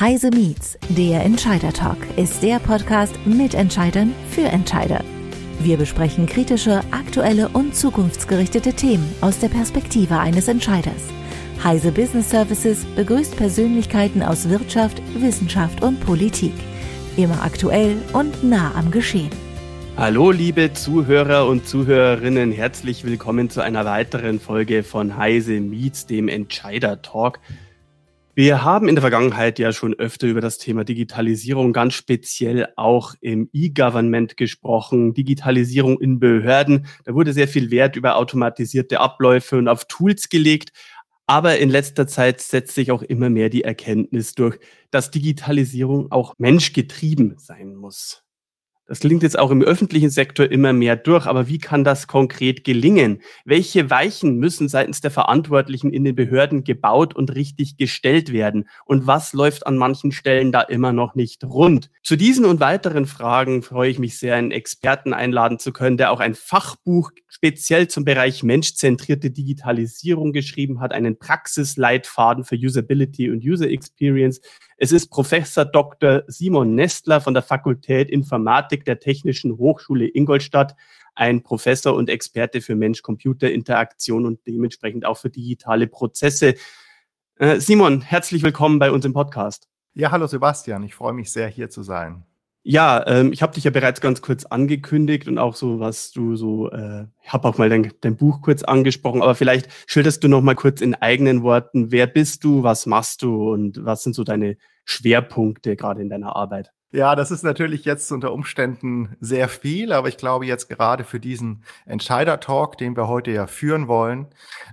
[0.00, 5.02] Heise Meets, der Entscheider Talk, ist der Podcast mit Entscheidern für Entscheider.
[5.58, 11.02] Wir besprechen kritische, aktuelle und zukunftsgerichtete Themen aus der Perspektive eines Entscheiders.
[11.64, 16.54] Heise Business Services begrüßt Persönlichkeiten aus Wirtschaft, Wissenschaft und Politik.
[17.16, 19.32] Immer aktuell und nah am Geschehen.
[19.96, 26.28] Hallo, liebe Zuhörer und Zuhörerinnen, herzlich willkommen zu einer weiteren Folge von Heise Meets, dem
[26.28, 27.40] Entscheider Talk.
[28.38, 33.14] Wir haben in der Vergangenheit ja schon öfter über das Thema Digitalisierung, ganz speziell auch
[33.20, 36.86] im E-Government gesprochen, Digitalisierung in Behörden.
[37.04, 40.70] Da wurde sehr viel Wert über automatisierte Abläufe und auf Tools gelegt.
[41.26, 44.60] Aber in letzter Zeit setzt sich auch immer mehr die Erkenntnis durch,
[44.92, 48.22] dass Digitalisierung auch menschgetrieben sein muss.
[48.88, 52.64] Das klingt jetzt auch im öffentlichen Sektor immer mehr durch, aber wie kann das konkret
[52.64, 53.20] gelingen?
[53.44, 58.66] Welche Weichen müssen seitens der Verantwortlichen in den Behörden gebaut und richtig gestellt werden?
[58.86, 61.90] Und was läuft an manchen Stellen da immer noch nicht rund?
[62.02, 66.10] Zu diesen und weiteren Fragen freue ich mich sehr, einen Experten einladen zu können, der
[66.10, 73.44] auch ein Fachbuch speziell zum Bereich menschzentrierte Digitalisierung geschrieben hat, einen Praxisleitfaden für Usability und
[73.44, 74.40] User Experience.
[74.80, 76.22] Es ist Professor Dr.
[76.28, 80.76] Simon Nestler von der Fakultät Informatik der Technischen Hochschule Ingolstadt,
[81.16, 86.54] ein Professor und Experte für Mensch-Computer-Interaktion und dementsprechend auch für digitale Prozesse.
[87.40, 89.66] Äh, Simon, herzlich willkommen bei uns im Podcast.
[89.94, 92.27] Ja, hallo Sebastian, ich freue mich sehr, hier zu sein.
[92.70, 96.36] Ja, ähm, ich habe dich ja bereits ganz kurz angekündigt und auch so, was du
[96.36, 100.28] so, äh, ich habe auch mal dein, dein Buch kurz angesprochen, aber vielleicht schilderst du
[100.28, 104.14] noch mal kurz in eigenen Worten, wer bist du, was machst du und was sind
[104.14, 106.70] so deine Schwerpunkte gerade in deiner Arbeit?
[106.90, 111.20] Ja, das ist natürlich jetzt unter Umständen sehr viel, aber ich glaube jetzt gerade für
[111.20, 114.26] diesen Entscheider-Talk, den wir heute ja führen wollen,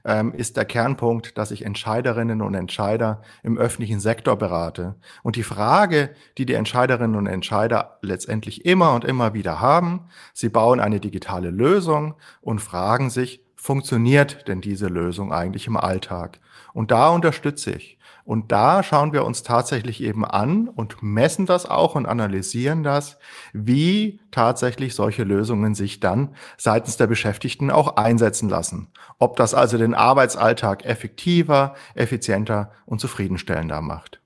[0.06, 4.96] ähm, ist der Kernpunkt, dass ich Entscheiderinnen und Entscheider im öffentlichen Sektor berate.
[5.24, 10.48] Und die Frage, die die Entscheiderinnen und Entscheider letztendlich immer und immer wieder haben, sie
[10.48, 16.40] bauen eine digitale Lösung und fragen sich, funktioniert denn diese Lösung eigentlich im Alltag?
[16.72, 17.98] Und da unterstütze ich.
[18.26, 23.20] Und da schauen wir uns tatsächlich eben an und messen das auch und analysieren das,
[23.54, 28.88] wie tatsächlich solche Lösungen sich dann seitens der Beschäftigten auch einsetzen lassen.
[29.20, 34.22] Ob das also den Arbeitsalltag effektiver, effizienter und zufriedenstellender macht.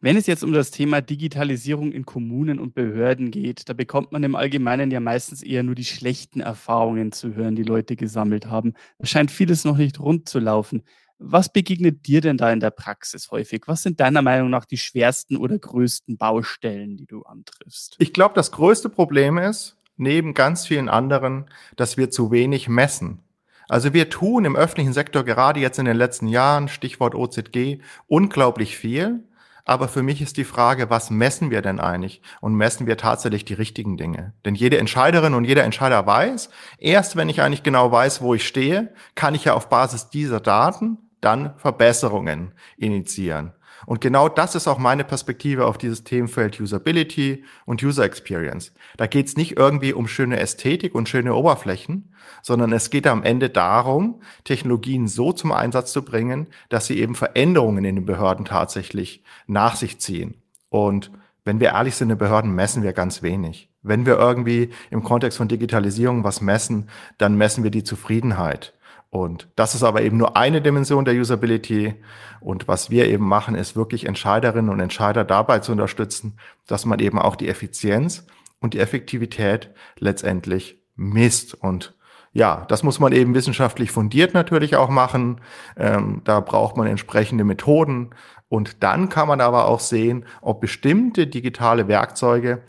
[0.00, 4.22] Wenn es jetzt um das Thema Digitalisierung in Kommunen und Behörden geht, da bekommt man
[4.22, 8.72] im Allgemeinen ja meistens eher nur die schlechten Erfahrungen zu hören, die Leute gesammelt haben.
[8.98, 10.82] Da scheint vieles noch nicht rund zu laufen.
[11.18, 13.62] Was begegnet dir denn da in der Praxis häufig?
[13.66, 17.96] Was sind deiner Meinung nach die schwersten oder größten Baustellen, die du antriffst?
[17.98, 23.22] Ich glaube, das größte Problem ist, neben ganz vielen anderen, dass wir zu wenig messen.
[23.68, 28.76] Also wir tun im öffentlichen Sektor gerade jetzt in den letzten Jahren, Stichwort OZG, unglaublich
[28.76, 29.24] viel.
[29.64, 32.22] Aber für mich ist die Frage, was messen wir denn eigentlich?
[32.40, 34.32] Und messen wir tatsächlich die richtigen Dinge?
[34.44, 38.46] Denn jede Entscheiderin und jeder Entscheider weiß, erst wenn ich eigentlich genau weiß, wo ich
[38.46, 43.52] stehe, kann ich ja auf Basis dieser Daten dann Verbesserungen initiieren.
[43.84, 48.72] Und genau das ist auch meine Perspektive auf dieses Themenfeld Usability und User Experience.
[48.96, 53.22] Da geht es nicht irgendwie um schöne Ästhetik und schöne Oberflächen, sondern es geht am
[53.22, 58.44] Ende darum, Technologien so zum Einsatz zu bringen, dass sie eben Veränderungen in den Behörden
[58.44, 60.42] tatsächlich nach sich ziehen.
[60.68, 61.10] Und
[61.44, 63.70] wenn wir ehrlich sind, in Behörden messen wir ganz wenig.
[63.82, 66.88] Wenn wir irgendwie im Kontext von Digitalisierung was messen,
[67.18, 68.74] dann messen wir die Zufriedenheit.
[69.10, 71.94] Und das ist aber eben nur eine Dimension der Usability.
[72.40, 76.98] Und was wir eben machen, ist wirklich Entscheiderinnen und Entscheider dabei zu unterstützen, dass man
[76.98, 78.26] eben auch die Effizienz
[78.60, 81.54] und die Effektivität letztendlich misst.
[81.54, 81.94] Und
[82.32, 85.40] ja, das muss man eben wissenschaftlich fundiert natürlich auch machen.
[85.76, 88.10] Ähm, da braucht man entsprechende Methoden.
[88.48, 92.62] Und dann kann man aber auch sehen, ob bestimmte digitale Werkzeuge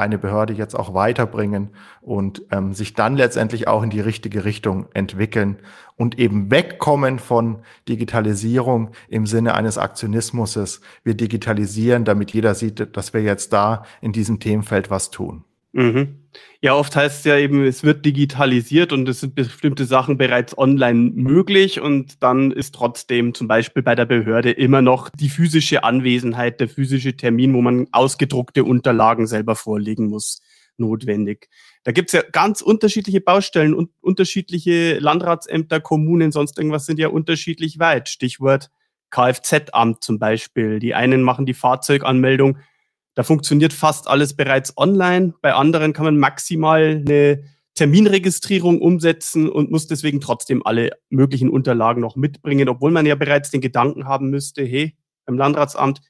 [0.00, 4.86] eine Behörde jetzt auch weiterbringen und ähm, sich dann letztendlich auch in die richtige Richtung
[4.94, 5.58] entwickeln
[5.96, 10.80] und eben wegkommen von Digitalisierung im Sinne eines Aktionismus.
[11.04, 15.44] Wir digitalisieren, damit jeder sieht, dass wir jetzt da in diesem Themenfeld was tun.
[15.72, 16.19] Mhm.
[16.62, 20.56] Ja, oft heißt es ja eben, es wird digitalisiert und es sind bestimmte Sachen bereits
[20.56, 25.84] online möglich und dann ist trotzdem zum Beispiel bei der Behörde immer noch die physische
[25.84, 30.40] Anwesenheit, der physische Termin, wo man ausgedruckte Unterlagen selber vorlegen muss,
[30.76, 31.48] notwendig.
[31.82, 37.78] Da gibt's ja ganz unterschiedliche Baustellen und unterschiedliche Landratsämter, Kommunen, sonst irgendwas sind ja unterschiedlich
[37.78, 38.08] weit.
[38.08, 38.70] Stichwort
[39.10, 40.78] Kfz-Amt zum Beispiel.
[40.78, 42.58] Die einen machen die Fahrzeuganmeldung
[43.14, 45.34] da funktioniert fast alles bereits online.
[45.42, 52.00] Bei anderen kann man maximal eine Terminregistrierung umsetzen und muss deswegen trotzdem alle möglichen Unterlagen
[52.00, 56.00] noch mitbringen, obwohl man ja bereits den Gedanken haben müsste, hey, beim Landratsamt,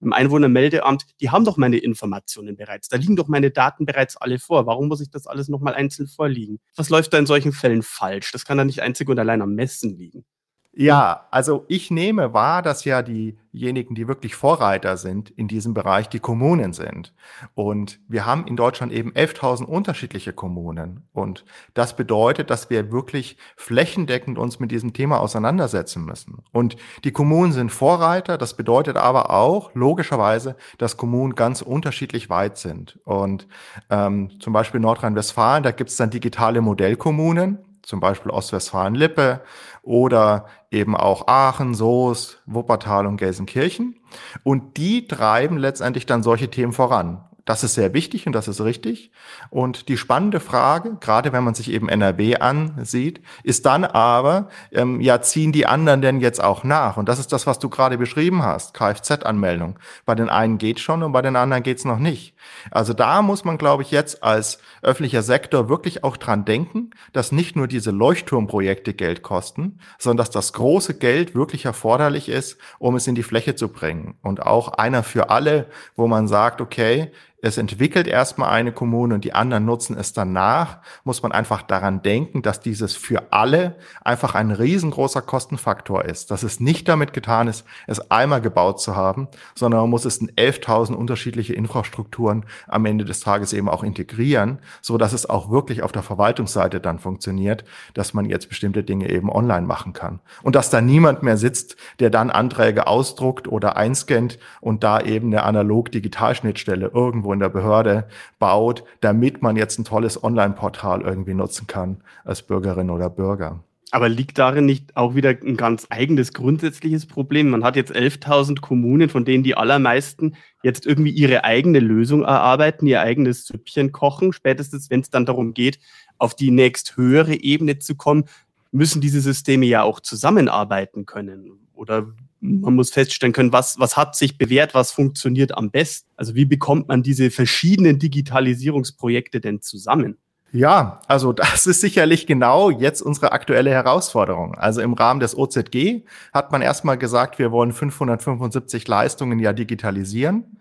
[0.00, 2.88] im Einwohnermeldeamt, die haben doch meine Informationen bereits.
[2.88, 4.66] Da liegen doch meine Daten bereits alle vor.
[4.66, 6.60] Warum muss ich das alles nochmal einzeln vorliegen?
[6.76, 8.30] Was läuft da in solchen Fällen falsch?
[8.32, 10.24] Das kann da nicht einzig und allein am Messen liegen.
[10.72, 16.08] Ja, also ich nehme wahr, dass ja diejenigen, die wirklich Vorreiter sind in diesem Bereich,
[16.08, 17.12] die Kommunen sind.
[17.54, 21.08] Und wir haben in Deutschland eben 11.000 unterschiedliche Kommunen.
[21.12, 21.44] Und
[21.74, 26.44] das bedeutet, dass wir wirklich flächendeckend uns mit diesem Thema auseinandersetzen müssen.
[26.52, 28.38] Und die Kommunen sind Vorreiter.
[28.38, 33.00] Das bedeutet aber auch logischerweise, dass Kommunen ganz unterschiedlich weit sind.
[33.04, 33.48] Und
[33.90, 39.40] ähm, zum Beispiel Nordrhein-Westfalen, da gibt es dann digitale Modellkommunen zum Beispiel Ostwestfalen-Lippe
[39.80, 43.98] oder eben auch Aachen, Soest, Wuppertal und Gelsenkirchen.
[44.42, 47.24] Und die treiben letztendlich dann solche Themen voran.
[47.48, 49.10] Das ist sehr wichtig und das ist richtig.
[49.48, 55.00] Und die spannende Frage, gerade wenn man sich eben NRW ansieht, ist dann aber, ähm,
[55.00, 56.98] ja, ziehen die anderen denn jetzt auch nach?
[56.98, 59.78] Und das ist das, was du gerade beschrieben hast, Kfz-Anmeldung.
[60.04, 62.34] Bei den einen geht schon und bei den anderen geht's noch nicht.
[62.70, 67.32] Also da muss man, glaube ich, jetzt als öffentlicher Sektor wirklich auch dran denken, dass
[67.32, 72.94] nicht nur diese Leuchtturmprojekte Geld kosten, sondern dass das große Geld wirklich erforderlich ist, um
[72.94, 74.18] es in die Fläche zu bringen.
[74.20, 75.66] Und auch einer für alle,
[75.96, 80.78] wo man sagt, okay, es entwickelt erstmal eine Kommune und die anderen nutzen es danach,
[81.04, 86.32] muss man einfach daran denken, dass dieses für alle einfach ein riesengroßer Kostenfaktor ist.
[86.32, 90.18] Dass es nicht damit getan ist, es einmal gebaut zu haben, sondern man muss es
[90.18, 95.48] in 11.000 unterschiedliche Infrastrukturen am Ende des Tages eben auch integrieren, so dass es auch
[95.48, 97.64] wirklich auf der Verwaltungsseite dann funktioniert,
[97.94, 100.18] dass man jetzt bestimmte Dinge eben online machen kann.
[100.42, 105.28] Und dass da niemand mehr sitzt, der dann Anträge ausdruckt oder einscannt und da eben
[105.28, 108.08] eine analog-digital-Schnittstelle irgendwo irgendwo in der Behörde
[108.38, 113.60] baut, damit man jetzt ein tolles Online-Portal irgendwie nutzen kann als Bürgerin oder Bürger.
[113.90, 117.48] Aber liegt darin nicht auch wieder ein ganz eigenes grundsätzliches Problem?
[117.48, 122.86] Man hat jetzt 11.000 Kommunen, von denen die allermeisten jetzt irgendwie ihre eigene Lösung erarbeiten,
[122.86, 124.34] ihr eigenes Süppchen kochen.
[124.34, 125.78] Spätestens, wenn es dann darum geht,
[126.18, 128.24] auf die nächst höhere Ebene zu kommen,
[128.72, 131.52] müssen diese Systeme ja auch zusammenarbeiten können.
[131.72, 132.08] Oder
[132.40, 136.08] man muss feststellen können, was, was hat sich bewährt, was funktioniert am besten.
[136.16, 140.16] Also wie bekommt man diese verschiedenen Digitalisierungsprojekte denn zusammen?
[140.50, 144.54] Ja, also das ist sicherlich genau jetzt unsere aktuelle Herausforderung.
[144.54, 150.58] Also im Rahmen des OZG hat man erstmal gesagt, wir wollen 575 Leistungen ja digitalisieren.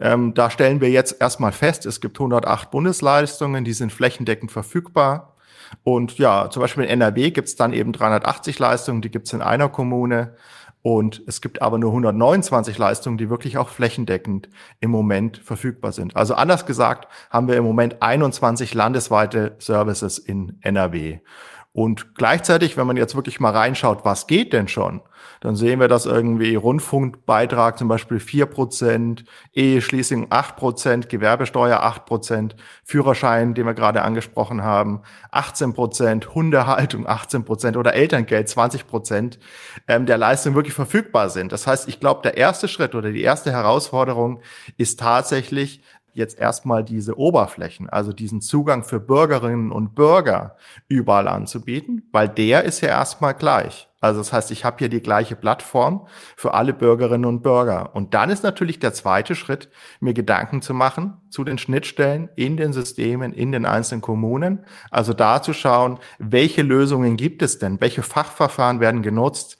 [0.00, 5.36] Ähm, da stellen wir jetzt erstmal fest, es gibt 108 Bundesleistungen, die sind flächendeckend verfügbar.
[5.82, 9.32] Und ja, zum Beispiel in NRW gibt es dann eben 380 Leistungen, die gibt es
[9.32, 10.36] in einer Kommune.
[10.86, 14.50] Und es gibt aber nur 129 Leistungen, die wirklich auch flächendeckend
[14.80, 16.14] im Moment verfügbar sind.
[16.14, 21.20] Also anders gesagt haben wir im Moment 21 landesweite Services in NRW.
[21.74, 25.00] Und gleichzeitig, wenn man jetzt wirklich mal reinschaut, was geht denn schon,
[25.40, 32.06] dann sehen wir, dass irgendwie Rundfunkbeitrag zum Beispiel vier Prozent, Eheschließung acht Prozent, Gewerbesteuer acht
[32.06, 32.54] Prozent,
[32.84, 39.40] Führerschein, den wir gerade angesprochen haben, 18 Prozent, Hundehaltung 18 Prozent oder Elterngeld 20 Prozent
[39.88, 41.50] ähm, der Leistungen wirklich verfügbar sind.
[41.50, 44.40] Das heißt, ich glaube, der erste Schritt oder die erste Herausforderung
[44.76, 45.82] ist tatsächlich,
[46.14, 50.56] jetzt erstmal diese Oberflächen, also diesen Zugang für Bürgerinnen und Bürger
[50.88, 53.88] überall anzubieten, weil der ist ja erstmal gleich.
[54.04, 56.06] Also das heißt, ich habe hier die gleiche Plattform
[56.36, 57.96] für alle Bürgerinnen und Bürger.
[57.96, 62.58] Und dann ist natürlich der zweite Schritt, mir Gedanken zu machen zu den Schnittstellen in
[62.58, 64.66] den Systemen, in den einzelnen Kommunen.
[64.90, 67.80] Also da zu schauen, welche Lösungen gibt es denn?
[67.80, 69.56] Welche Fachverfahren werden genutzt?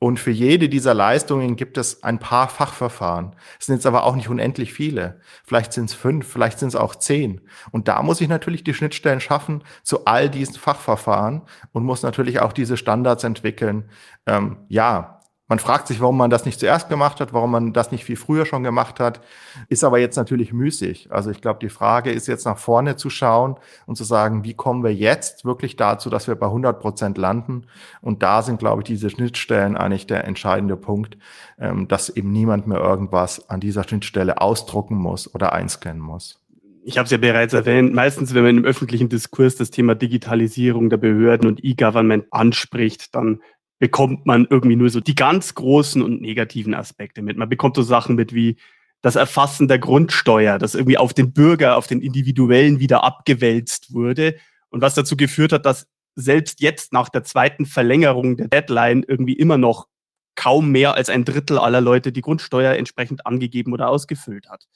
[0.00, 3.34] Und für jede dieser Leistungen gibt es ein paar Fachverfahren.
[3.58, 5.20] Es sind jetzt aber auch nicht unendlich viele.
[5.44, 7.40] Vielleicht sind es fünf, vielleicht sind es auch zehn.
[7.72, 12.38] Und da muss ich natürlich die Schnittstellen schaffen zu all diesen Fachverfahren und muss natürlich
[12.38, 13.90] auch diese Standards entwickeln.
[14.26, 15.17] Ähm, ja,
[15.48, 18.16] man fragt sich, warum man das nicht zuerst gemacht hat, warum man das nicht viel
[18.16, 19.20] früher schon gemacht hat,
[19.68, 21.08] ist aber jetzt natürlich müßig.
[21.10, 24.52] Also ich glaube, die Frage ist jetzt nach vorne zu schauen und zu sagen, wie
[24.52, 27.66] kommen wir jetzt wirklich dazu, dass wir bei 100 Prozent landen?
[28.02, 31.16] Und da sind, glaube ich, diese Schnittstellen eigentlich der entscheidende Punkt,
[31.58, 36.38] ähm, dass eben niemand mehr irgendwas an dieser Schnittstelle ausdrucken muss oder einscannen muss
[36.84, 40.88] ich habe es ja bereits erwähnt, meistens, wenn man im öffentlichen Diskurs das Thema Digitalisierung
[40.88, 43.42] der Behörden und E-Government anspricht, dann
[43.78, 47.36] bekommt man irgendwie nur so die ganz großen und negativen Aspekte mit.
[47.36, 48.56] Man bekommt so Sachen mit wie
[49.02, 54.36] das Erfassen der Grundsteuer, das irgendwie auf den Bürger, auf den Individuellen wieder abgewälzt wurde
[54.70, 59.34] und was dazu geführt hat, dass selbst jetzt nach der zweiten Verlängerung der Deadline irgendwie
[59.34, 59.86] immer noch
[60.34, 64.66] kaum mehr als ein Drittel aller Leute die Grundsteuer entsprechend angegeben oder ausgefüllt hat.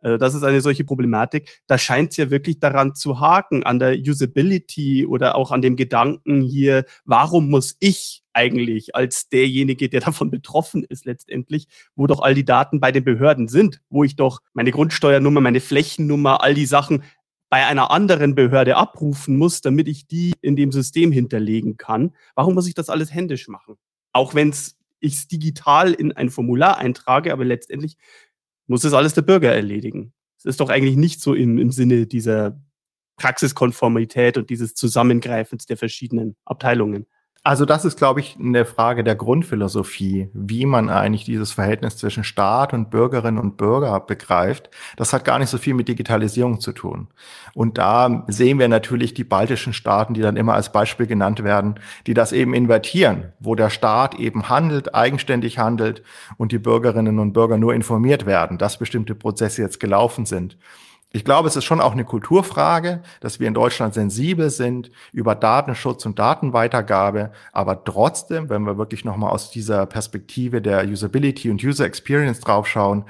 [0.00, 1.62] Also das ist eine solche Problematik.
[1.66, 5.76] Da scheint es ja wirklich daran zu haken, an der Usability oder auch an dem
[5.76, 12.20] Gedanken hier, warum muss ich eigentlich als derjenige, der davon betroffen ist letztendlich, wo doch
[12.20, 16.54] all die Daten bei den Behörden sind, wo ich doch meine Grundsteuernummer, meine Flächennummer, all
[16.54, 17.02] die Sachen
[17.48, 22.14] bei einer anderen Behörde abrufen muss, damit ich die in dem System hinterlegen kann.
[22.34, 23.76] Warum muss ich das alles händisch machen?
[24.12, 24.52] Auch wenn
[25.00, 27.96] ich es digital in ein Formular eintrage, aber letztendlich
[28.66, 30.12] muss das alles der Bürger erledigen.
[30.38, 32.60] Es ist doch eigentlich nicht so im, im Sinne dieser
[33.16, 37.06] Praxiskonformität und dieses Zusammengreifens der verschiedenen Abteilungen.
[37.46, 42.24] Also das ist, glaube ich, eine Frage der Grundphilosophie, wie man eigentlich dieses Verhältnis zwischen
[42.24, 44.68] Staat und Bürgerinnen und Bürger begreift.
[44.96, 47.06] Das hat gar nicht so viel mit Digitalisierung zu tun.
[47.54, 51.78] Und da sehen wir natürlich die baltischen Staaten, die dann immer als Beispiel genannt werden,
[52.08, 56.02] die das eben invertieren, wo der Staat eben handelt, eigenständig handelt
[56.38, 60.58] und die Bürgerinnen und Bürger nur informiert werden, dass bestimmte Prozesse jetzt gelaufen sind.
[61.12, 65.34] Ich glaube, es ist schon auch eine Kulturfrage, dass wir in Deutschland sensibel sind über
[65.34, 67.32] Datenschutz und Datenweitergabe.
[67.52, 73.04] Aber trotzdem, wenn wir wirklich nochmal aus dieser Perspektive der Usability und User Experience draufschauen,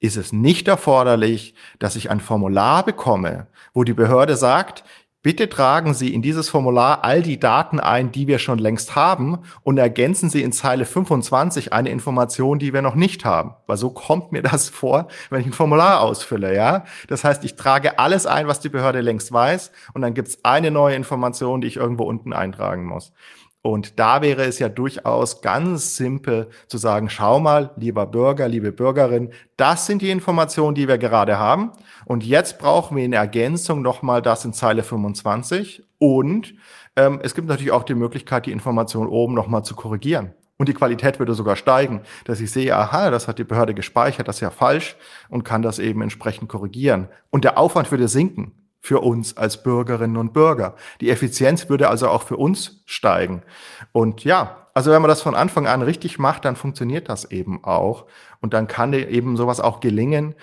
[0.00, 4.84] ist es nicht erforderlich, dass ich ein Formular bekomme, wo die Behörde sagt,
[5.24, 9.38] Bitte tragen Sie in dieses Formular all die Daten ein, die wir schon längst haben
[9.62, 13.54] und ergänzen Sie in Zeile 25 eine Information, die wir noch nicht haben.
[13.66, 16.84] Weil so kommt mir das vor, wenn ich ein Formular ausfülle, ja.
[17.08, 20.44] Das heißt, ich trage alles ein, was die Behörde längst weiß und dann gibt es
[20.44, 23.14] eine neue Information, die ich irgendwo unten eintragen muss.
[23.66, 28.72] Und da wäre es ja durchaus ganz simpel zu sagen, schau mal, lieber Bürger, liebe
[28.72, 31.72] Bürgerin, das sind die Informationen, die wir gerade haben.
[32.04, 35.82] Und jetzt brauchen wir in Ergänzung nochmal das in Zeile 25.
[35.96, 36.54] Und
[36.94, 40.34] ähm, es gibt natürlich auch die Möglichkeit, die Information oben nochmal zu korrigieren.
[40.58, 44.28] Und die Qualität würde sogar steigen, dass ich sehe, aha, das hat die Behörde gespeichert,
[44.28, 44.94] das ist ja falsch
[45.30, 47.08] und kann das eben entsprechend korrigieren.
[47.30, 48.52] Und der Aufwand würde sinken
[48.84, 50.74] für uns als Bürgerinnen und Bürger.
[51.00, 53.42] Die Effizienz würde also auch für uns steigen.
[53.92, 57.64] Und ja, also wenn man das von Anfang an richtig macht, dann funktioniert das eben
[57.64, 58.04] auch.
[58.42, 60.34] Und dann kann eben sowas auch gelingen,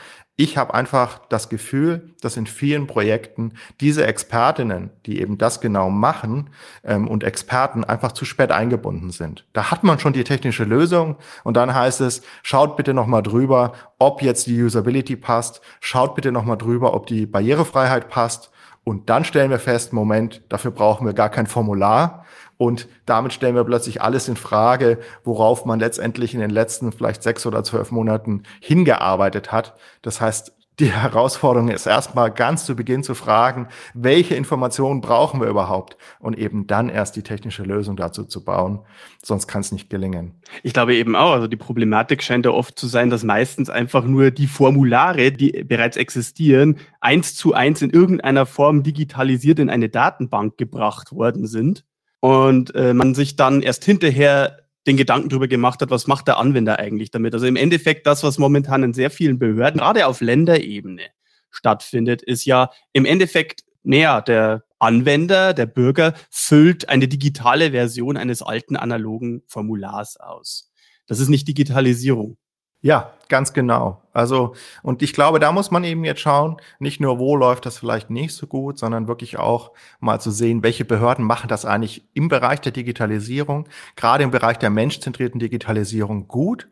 [0.42, 5.92] ich habe einfach das Gefühl, dass in vielen Projekten diese Expertinnen, die eben das genau
[5.92, 6.50] machen
[6.84, 9.46] ähm, und Experten einfach zu spät eingebunden sind.
[9.54, 13.74] Da hat man schon die technische Lösung und dann heißt es, schaut bitte nochmal drüber,
[14.00, 18.50] ob jetzt die Usability passt, schaut bitte nochmal drüber, ob die Barrierefreiheit passt
[18.84, 22.21] und dann stellen wir fest, Moment, dafür brauchen wir gar kein Formular,
[22.62, 27.24] und damit stellen wir plötzlich alles in Frage, worauf man letztendlich in den letzten vielleicht
[27.24, 29.74] sechs oder zwölf Monaten hingearbeitet hat.
[30.04, 35.48] Das heißt, die Herausforderung ist erstmal ganz zu Beginn zu fragen, welche Informationen brauchen wir
[35.48, 38.82] überhaupt und eben dann erst die technische Lösung dazu zu bauen.
[39.24, 40.36] Sonst kann es nicht gelingen.
[40.62, 44.04] Ich glaube eben auch, also die Problematik scheint ja oft zu sein, dass meistens einfach
[44.04, 49.90] nur die Formulare, die bereits existieren, eins zu eins in irgendeiner Form digitalisiert in eine
[49.90, 51.86] Datenbank gebracht worden sind
[52.22, 56.38] und äh, man sich dann erst hinterher den Gedanken darüber gemacht hat, was macht der
[56.38, 57.34] Anwender eigentlich damit.
[57.34, 61.04] Also im Endeffekt das, was momentan in sehr vielen Behörden, gerade auf Länderebene
[61.50, 68.42] stattfindet, ist ja im Endeffekt, näher der Anwender, der Bürger füllt eine digitale Version eines
[68.42, 70.72] alten analogen Formulars aus.
[71.08, 72.38] Das ist nicht Digitalisierung.
[72.82, 74.02] Ja, ganz genau.
[74.12, 77.78] Also, und ich glaube, da muss man eben jetzt schauen, nicht nur, wo läuft das
[77.78, 82.04] vielleicht nicht so gut, sondern wirklich auch mal zu sehen, welche Behörden machen das eigentlich
[82.14, 86.68] im Bereich der Digitalisierung, gerade im Bereich der menschzentrierten Digitalisierung gut.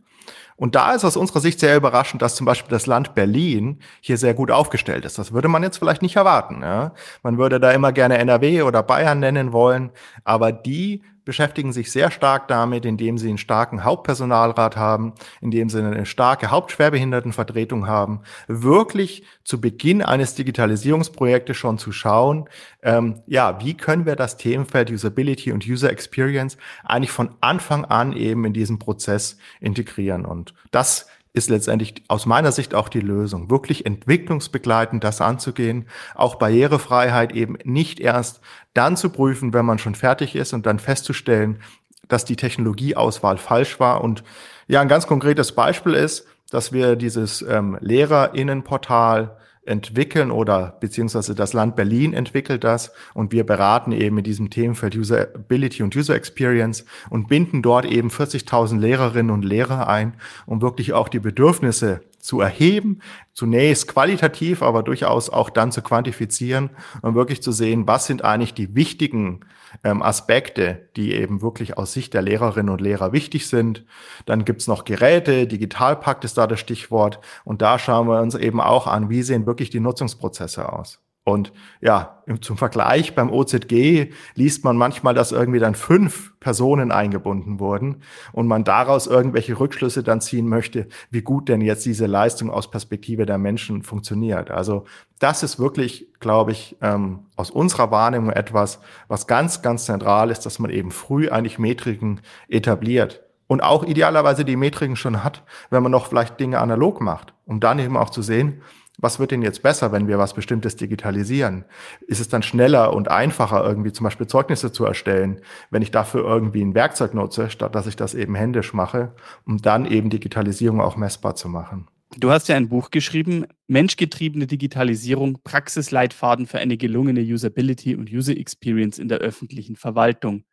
[0.59, 4.17] Und da ist aus unserer Sicht sehr überraschend, dass zum Beispiel das Land Berlin hier
[4.17, 5.17] sehr gut aufgestellt ist.
[5.17, 6.61] Das würde man jetzt vielleicht nicht erwarten.
[6.61, 6.93] Ja?
[7.23, 9.91] Man würde da immer gerne NRW oder Bayern nennen wollen,
[10.25, 15.79] aber die beschäftigen sich sehr stark damit, indem sie einen starken Hauptpersonalrat haben, indem sie
[15.79, 22.49] eine starke Hauptschwerbehindertenvertretung haben, wirklich zu Beginn eines Digitalisierungsprojektes schon zu schauen,
[22.81, 28.13] ähm, ja, wie können wir das Themenfeld Usability und User Experience eigentlich von Anfang an
[28.13, 30.25] eben in diesem Prozess integrieren.
[30.25, 36.35] Und das ist letztendlich aus meiner Sicht auch die Lösung, wirklich entwicklungsbegleitend das anzugehen, auch
[36.35, 38.41] Barrierefreiheit eben nicht erst
[38.73, 41.61] dann zu prüfen, wenn man schon fertig ist und dann festzustellen,
[42.07, 44.03] dass die Technologieauswahl falsch war.
[44.03, 44.23] Und
[44.67, 49.37] ja, ein ganz konkretes Beispiel ist, dass wir dieses ähm, Lehrerinnenportal
[49.69, 54.95] entwickeln oder beziehungsweise das Land Berlin entwickelt das und wir beraten eben in diesem Themenfeld
[54.95, 60.93] Usability und User Experience und binden dort eben 40.000 Lehrerinnen und Lehrer ein, um wirklich
[60.93, 62.99] auch die Bedürfnisse zu erheben,
[63.33, 66.69] zunächst qualitativ, aber durchaus auch dann zu quantifizieren
[67.01, 69.39] und wirklich zu sehen, was sind eigentlich die wichtigen
[69.83, 73.83] ähm, Aspekte, die eben wirklich aus Sicht der Lehrerinnen und Lehrer wichtig sind.
[74.27, 77.19] Dann gibt's noch Geräte, Digitalpakt ist da das Stichwort.
[77.45, 80.99] Und da schauen wir uns eben auch an, wie sehen wirklich die Nutzungsprozesse aus.
[81.29, 87.59] Und ja, zum Vergleich beim OZG liest man manchmal, dass irgendwie dann fünf Personen eingebunden
[87.59, 92.49] wurden und man daraus irgendwelche Rückschlüsse dann ziehen möchte, wie gut denn jetzt diese Leistung
[92.49, 94.51] aus Perspektive der Menschen funktioniert.
[94.51, 94.85] Also
[95.19, 100.45] das ist wirklich, glaube ich, ähm, aus unserer Wahrnehmung etwas, was ganz, ganz zentral ist,
[100.45, 105.83] dass man eben früh eigentlich Metriken etabliert und auch idealerweise die Metriken schon hat, wenn
[105.83, 108.61] man noch vielleicht Dinge analog macht, um dann eben auch zu sehen,
[109.01, 111.65] was wird denn jetzt besser, wenn wir was Bestimmtes digitalisieren?
[112.07, 115.41] Ist es dann schneller und einfacher, irgendwie zum Beispiel Zeugnisse zu erstellen,
[115.71, 119.13] wenn ich dafür irgendwie ein Werkzeug nutze, statt dass ich das eben händisch mache,
[119.45, 121.87] um dann eben Digitalisierung auch messbar zu machen?
[122.17, 128.35] Du hast ja ein Buch geschrieben, Menschgetriebene Digitalisierung, Praxisleitfaden für eine gelungene Usability und User
[128.35, 130.43] Experience in der öffentlichen Verwaltung.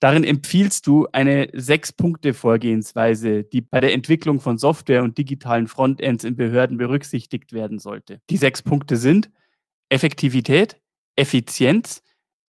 [0.00, 6.36] Darin empfiehlst du eine Sechs-Punkte-Vorgehensweise, die bei der Entwicklung von Software und digitalen Frontends in
[6.36, 8.20] Behörden berücksichtigt werden sollte.
[8.30, 9.28] Die sechs Punkte sind
[9.88, 10.80] Effektivität,
[11.16, 12.02] Effizienz,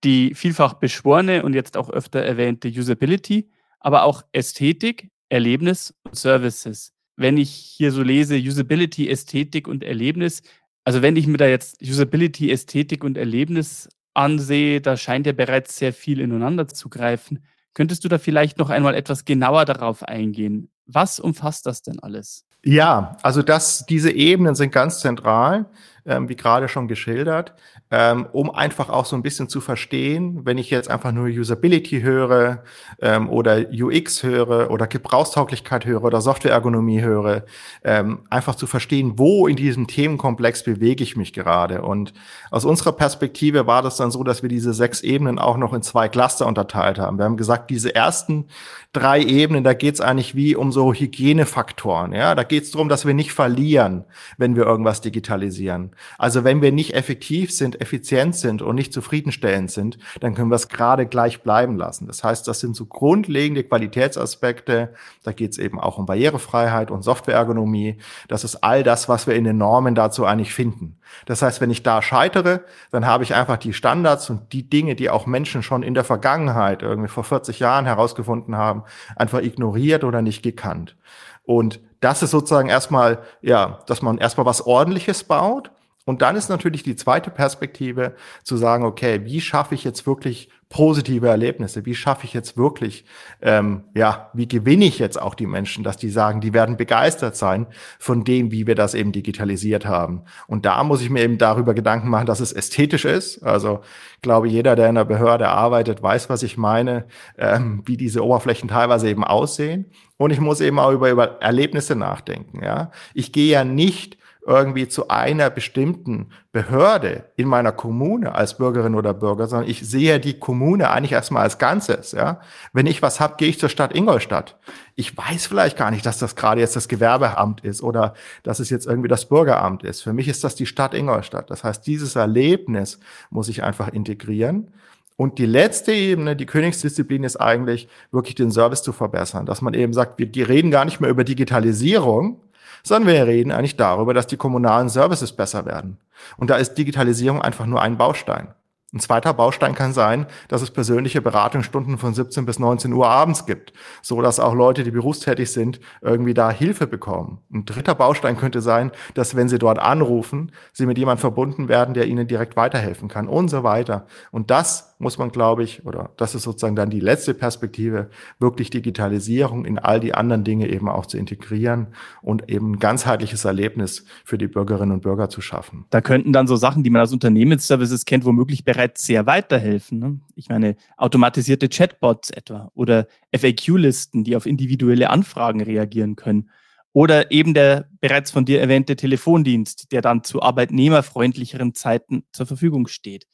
[0.04, 6.94] die vielfach beschworene und jetzt auch öfter erwähnte Usability, aber auch Ästhetik, Erlebnis und Services.
[7.16, 10.44] Wenn ich hier so lese, Usability, Ästhetik und Erlebnis,
[10.84, 15.78] also wenn ich mir da jetzt Usability, Ästhetik und Erlebnis ansehe, da scheint ja bereits
[15.78, 17.44] sehr viel ineinander zu greifen.
[17.74, 20.72] Könntest du da vielleicht noch einmal etwas genauer darauf eingehen?
[20.86, 22.46] Was umfasst das denn alles?
[22.64, 25.70] Ja, also das, diese Ebenen sind ganz zentral,
[26.10, 27.54] ähm, wie gerade schon geschildert
[27.92, 32.02] ähm, um einfach auch so ein bisschen zu verstehen, wenn ich jetzt einfach nur Usability
[32.02, 32.64] höre
[33.02, 37.46] ähm, oder UX höre oder Gebrauchstauglichkeit höre oder Softwareergonomie höre,
[37.84, 41.82] ähm, einfach zu verstehen, wo in diesem Themenkomplex bewege ich mich gerade.
[41.82, 42.14] Und
[42.52, 45.82] aus unserer Perspektive war das dann so, dass wir diese sechs Ebenen auch noch in
[45.82, 47.18] zwei Cluster unterteilt haben.
[47.18, 48.46] Wir haben gesagt, diese ersten
[48.94, 52.14] drei Ebenen, da geht es eigentlich wie um so Hygienefaktoren.
[52.14, 54.06] Ja, da geht es darum, dass wir nicht verlieren,
[54.38, 55.92] wenn wir irgendwas digitalisieren.
[56.18, 60.56] Also wenn wir nicht effektiv sind, effizient sind und nicht zufriedenstellend sind, dann können wir
[60.56, 62.08] es gerade gleich bleiben lassen.
[62.08, 64.94] Das heißt, das sind so grundlegende Qualitätsaspekte.
[65.24, 67.98] Da geht es eben auch um Barrierefreiheit und Softwareergonomie.
[68.28, 70.98] Das ist all das, was wir in den Normen dazu eigentlich finden.
[71.26, 74.96] Das heißt, wenn ich da scheitere, dann habe ich einfach die Standards und die Dinge,
[74.96, 78.84] die auch Menschen schon in der Vergangenheit, irgendwie vor 40 Jahren herausgefunden haben,
[79.16, 80.96] einfach ignoriert oder nicht gekannt.
[81.44, 85.72] Und das ist sozusagen erstmal, ja, dass man erstmal was Ordentliches baut
[86.10, 90.50] und dann ist natürlich die zweite Perspektive zu sagen, okay, wie schaffe ich jetzt wirklich
[90.68, 91.86] positive Erlebnisse?
[91.86, 93.06] Wie schaffe ich jetzt wirklich,
[93.44, 97.36] ähm, ja, wie gewinne ich jetzt auch die Menschen, dass die sagen, die werden begeistert
[97.36, 97.68] sein
[98.00, 100.24] von dem, wie wir das eben digitalisiert haben.
[100.48, 103.44] Und da muss ich mir eben darüber Gedanken machen, dass es ästhetisch ist.
[103.44, 103.82] Also
[104.16, 107.06] ich glaube, jeder, der in der Behörde arbeitet, weiß, was ich meine,
[107.38, 109.92] ähm, wie diese Oberflächen teilweise eben aussehen.
[110.18, 112.64] Und ich muss eben auch über, über Erlebnisse nachdenken.
[112.64, 114.19] Ja, ich gehe ja nicht
[114.50, 120.20] irgendwie zu einer bestimmten Behörde in meiner Kommune als Bürgerin oder Bürger, sondern ich sehe
[120.20, 122.14] die Kommune eigentlich erstmal als Ganzes.
[122.14, 122.42] Ja?
[122.74, 124.58] Wenn ich was habe, gehe ich zur Stadt Ingolstadt.
[124.96, 128.72] Ich weiß vielleicht gar nicht, dass das gerade jetzt das Gewerbeamt ist oder dass es
[128.72, 130.02] jetzt irgendwie das Bürgeramt ist.
[130.02, 131.52] Für mich ist das die Stadt Ingolstadt.
[131.52, 134.72] Das heißt, dieses Erlebnis muss ich einfach integrieren.
[135.16, 139.76] Und die letzte Ebene, die Königsdisziplin, ist eigentlich wirklich den Service zu verbessern, dass man
[139.76, 142.40] eben sagt, wir reden gar nicht mehr über Digitalisierung,
[142.84, 145.98] sondern wir reden eigentlich darüber, dass die kommunalen Services besser werden.
[146.38, 148.54] Und da ist Digitalisierung einfach nur ein Baustein.
[148.92, 153.46] Ein zweiter Baustein kann sein, dass es persönliche Beratungsstunden von 17 bis 19 Uhr abends
[153.46, 153.72] gibt,
[154.02, 157.40] so dass auch Leute, die berufstätig sind, irgendwie da Hilfe bekommen.
[157.54, 161.94] Ein dritter Baustein könnte sein, dass wenn sie dort anrufen, sie mit jemandem verbunden werden,
[161.94, 164.08] der ihnen direkt weiterhelfen kann und so weiter.
[164.32, 168.70] Und das muss man, glaube ich, oder das ist sozusagen dann die letzte Perspektive, wirklich
[168.70, 171.88] Digitalisierung in all die anderen Dinge eben auch zu integrieren
[172.22, 175.86] und eben ein ganzheitliches Erlebnis für die Bürgerinnen und Bürger zu schaffen.
[175.90, 180.00] Da könnten dann so Sachen, die man als Unternehmensservices kennt, womöglich bereits sehr weiterhelfen.
[180.00, 180.22] Ne?
[180.36, 186.50] Ich meine, automatisierte Chatbots etwa oder FAQ-Listen, die auf individuelle Anfragen reagieren können.
[186.94, 192.88] Oder eben der bereits von dir erwähnte Telefondienst, der dann zu arbeitnehmerfreundlicheren Zeiten zur Verfügung
[192.88, 193.28] steht.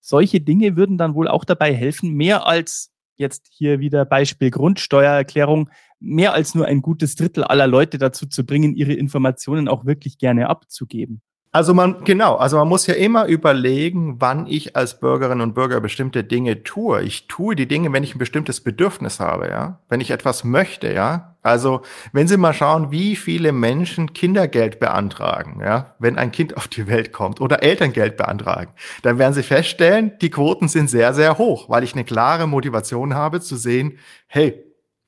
[0.00, 5.70] Solche Dinge würden dann wohl auch dabei helfen, mehr als jetzt hier wieder Beispiel Grundsteuererklärung,
[5.98, 10.18] mehr als nur ein gutes Drittel aller Leute dazu zu bringen, ihre Informationen auch wirklich
[10.18, 11.20] gerne abzugeben.
[11.54, 15.80] Also man, genau, also man muss ja immer überlegen, wann ich als Bürgerin und Bürger
[15.80, 17.02] bestimmte Dinge tue.
[17.02, 19.78] Ich tue die Dinge, wenn ich ein bestimmtes Bedürfnis habe, ja.
[19.88, 21.36] Wenn ich etwas möchte, ja.
[21.42, 26.66] Also, wenn Sie mal schauen, wie viele Menschen Kindergeld beantragen, ja, wenn ein Kind auf
[26.66, 31.38] die Welt kommt oder Elterngeld beantragen, dann werden Sie feststellen, die Quoten sind sehr, sehr
[31.38, 34.63] hoch, weil ich eine klare Motivation habe zu sehen, hey,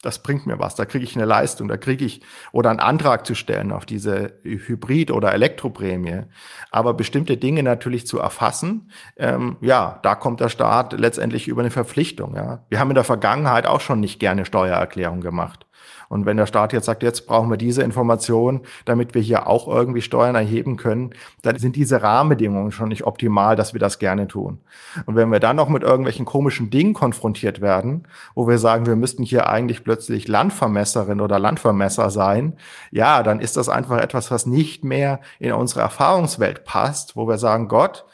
[0.06, 3.26] das bringt mir was, da kriege ich eine Leistung, da kriege ich oder einen Antrag
[3.26, 6.22] zu stellen auf diese Hybrid- oder Elektroprämie.
[6.70, 11.70] Aber bestimmte Dinge natürlich zu erfassen, ähm, ja, da kommt der Staat letztendlich über eine
[11.70, 12.36] Verpflichtung.
[12.36, 12.64] Ja.
[12.68, 15.65] Wir haben in der Vergangenheit auch schon nicht gerne Steuererklärung gemacht.
[16.08, 19.68] Und wenn der Staat jetzt sagt, jetzt brauchen wir diese Information, damit wir hier auch
[19.68, 21.10] irgendwie Steuern erheben können,
[21.42, 24.58] dann sind diese Rahmenbedingungen schon nicht optimal, dass wir das gerne tun.
[25.06, 28.96] Und wenn wir dann noch mit irgendwelchen komischen Dingen konfrontiert werden, wo wir sagen, wir
[28.96, 32.56] müssten hier eigentlich plötzlich Landvermesserin oder Landvermesser sein,
[32.90, 37.38] ja, dann ist das einfach etwas, was nicht mehr in unsere Erfahrungswelt passt, wo wir
[37.38, 38.04] sagen, Gott,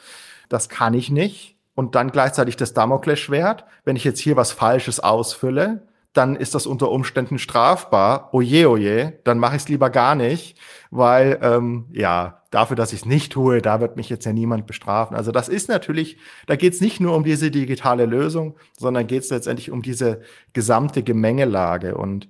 [0.49, 1.57] das kann ich nicht.
[1.75, 6.67] Und dann gleichzeitig das Damoklesschwert, wenn ich jetzt hier was Falsches ausfülle, dann ist das
[6.67, 8.29] unter Umständen strafbar.
[8.33, 10.57] Oje, oje, dann mache ich es lieber gar nicht,
[10.91, 14.67] weil ähm, ja, dafür, dass ich es nicht tue, da wird mich jetzt ja niemand
[14.67, 15.17] bestrafen.
[15.17, 19.23] Also das ist natürlich, da geht es nicht nur um diese digitale Lösung, sondern geht
[19.23, 20.21] es letztendlich um diese
[20.53, 21.95] gesamte Gemengelage.
[21.95, 22.29] Und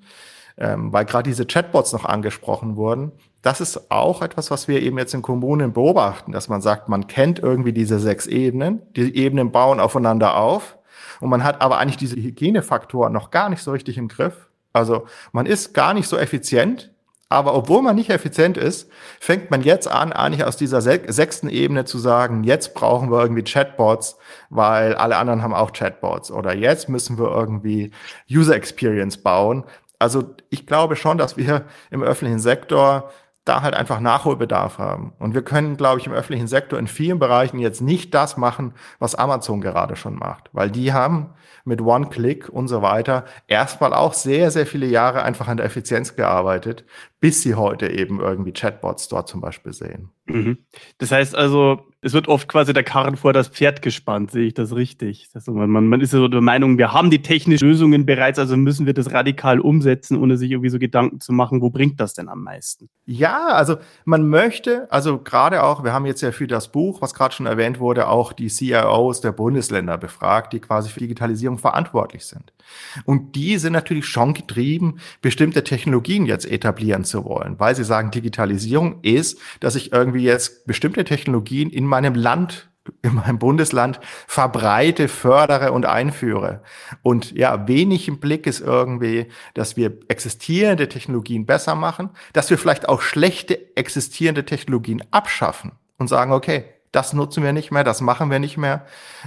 [0.58, 4.98] ähm, weil gerade diese Chatbots noch angesprochen wurden, das ist auch etwas, was wir eben
[4.98, 9.52] jetzt in Kommunen beobachten, dass man sagt, man kennt irgendwie diese sechs Ebenen, die Ebenen
[9.52, 10.78] bauen aufeinander auf
[11.20, 14.48] und man hat aber eigentlich diese Hygienefaktoren noch gar nicht so richtig im Griff.
[14.74, 16.92] Also man ist gar nicht so effizient,
[17.34, 21.84] aber obwohl man nicht effizient ist, fängt man jetzt an, eigentlich aus dieser sechsten Ebene
[21.84, 24.18] zu sagen, jetzt brauchen wir irgendwie Chatbots,
[24.52, 26.32] weil alle anderen haben auch Chatbots.
[26.32, 27.90] Oder jetzt müssen wir irgendwie
[28.30, 29.64] User Experience bauen.
[29.98, 33.10] Also ich glaube schon, dass wir im öffentlichen Sektor
[33.46, 35.14] da halt einfach Nachholbedarf haben.
[35.20, 38.74] Und wir können, glaube ich, im öffentlichen Sektor in vielen Bereichen jetzt nicht das machen,
[39.00, 41.34] was Amazon gerade schon macht, weil die haben
[41.66, 46.16] mit One-Click und so weiter erstmal auch sehr, sehr viele Jahre einfach an der Effizienz
[46.16, 46.86] gearbeitet,
[47.24, 50.10] bis sie heute eben irgendwie Chatbots dort zum Beispiel sehen.
[50.26, 50.58] Mhm.
[50.98, 54.54] Das heißt also, es wird oft quasi der Karren vor das Pferd gespannt, sehe ich
[54.54, 55.30] das richtig?
[55.34, 58.86] Also man, man, ist so der Meinung, wir haben die technischen Lösungen bereits, also müssen
[58.86, 62.28] wir das radikal umsetzen, ohne sich irgendwie so Gedanken zu machen, wo bringt das denn
[62.28, 62.90] am meisten?
[63.06, 67.14] Ja, also man möchte, also gerade auch, wir haben jetzt ja für das Buch, was
[67.14, 72.26] gerade schon erwähnt wurde, auch die CIOs der Bundesländer befragt, die quasi für Digitalisierung verantwortlich
[72.26, 72.52] sind.
[73.06, 78.12] Und die sind natürlich schon getrieben, bestimmte Technologien jetzt etablieren zu wollen, weil sie sagen,
[78.12, 82.70] Digitalisierung ist, dass ich irgendwie jetzt bestimmte Technologien in meinem Land
[83.02, 86.62] in meinem Bundesland verbreite, fördere und einführe.
[87.02, 92.58] Und ja, wenig im Blick ist irgendwie, dass wir existierende Technologien besser machen, dass wir
[92.58, 98.00] vielleicht auch schlechte existierende Technologien abschaffen und sagen, okay, das nutzen wir nicht mehr, das
[98.02, 98.86] machen wir nicht mehr.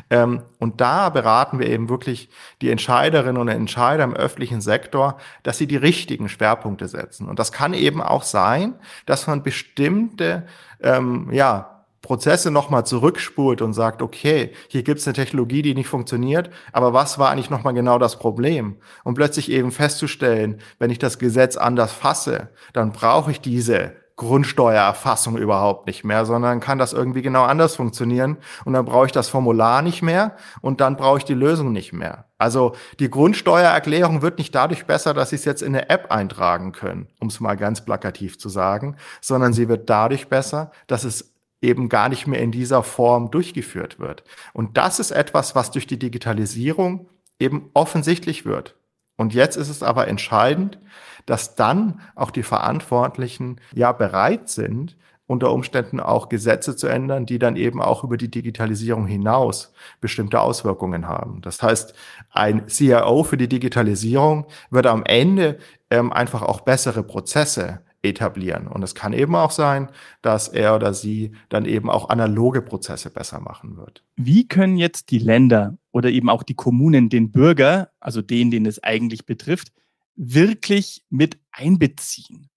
[0.09, 2.31] Ähm, und da beraten wir eben wirklich
[2.63, 7.29] die Entscheiderinnen und Entscheider im öffentlichen Sektor, dass sie die richtigen Schwerpunkte setzen.
[7.29, 10.47] Und das kann eben auch sein, dass man bestimmte,
[10.81, 15.89] ähm, ja, Prozesse nochmal zurückspult und sagt, okay, hier gibt es eine Technologie, die nicht
[15.89, 18.77] funktioniert, aber was war eigentlich nochmal genau das Problem?
[19.03, 25.37] Und plötzlich eben festzustellen, wenn ich das Gesetz anders fasse, dann brauche ich diese Grundsteuererfassung
[25.37, 29.29] überhaupt nicht mehr, sondern kann das irgendwie genau anders funktionieren und dann brauche ich das
[29.29, 32.25] Formular nicht mehr und dann brauche ich die Lösung nicht mehr.
[32.39, 36.73] Also die Grundsteuererklärung wird nicht dadurch besser, dass Sie es jetzt in eine App eintragen
[36.73, 41.35] können, um es mal ganz plakativ zu sagen, sondern sie wird dadurch besser, dass es
[41.61, 44.25] eben gar nicht mehr in dieser Form durchgeführt wird.
[44.55, 48.77] Und das ist etwas, was durch die Digitalisierung eben offensichtlich wird.
[49.17, 50.79] Und jetzt ist es aber entscheidend,
[51.25, 57.39] dass dann auch die Verantwortlichen ja bereit sind, unter Umständen auch Gesetze zu ändern, die
[57.39, 61.41] dann eben auch über die Digitalisierung hinaus bestimmte Auswirkungen haben.
[61.43, 61.95] Das heißt,
[62.31, 65.59] ein CIO für die Digitalisierung wird am Ende
[65.91, 68.69] ähm, einfach auch bessere Prozesse etablieren.
[68.69, 69.89] Und es kann eben auch sein,
[70.23, 74.05] dass er oder sie dann eben auch analoge Prozesse besser machen wird.
[74.15, 78.67] Wie können jetzt die Länder oder eben auch die Kommunen den Bürger, also den, den
[78.67, 79.73] es eigentlich betrifft,
[80.15, 82.51] wirklich mit einbeziehen.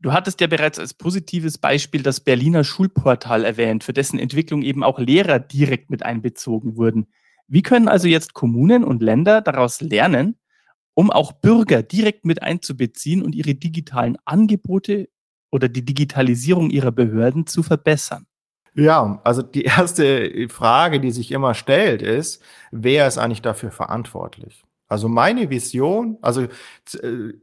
[0.00, 4.82] Du hattest ja bereits als positives Beispiel das Berliner Schulportal erwähnt, für dessen Entwicklung eben
[4.82, 7.06] auch Lehrer direkt mit einbezogen wurden.
[7.46, 10.34] Wie können also jetzt Kommunen und Länder daraus lernen,
[10.94, 15.08] um auch Bürger direkt mit einzubeziehen und ihre digitalen Angebote
[15.52, 18.26] oder die Digitalisierung ihrer Behörden zu verbessern?
[18.74, 24.62] Ja, also die erste Frage, die sich immer stellt, ist, wer ist eigentlich dafür verantwortlich?
[24.88, 26.48] Also meine Vision, also äh,